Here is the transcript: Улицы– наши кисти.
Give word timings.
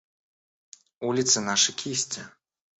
Улицы– 0.99 1.39
наши 1.41 1.73
кисти. 1.73 2.21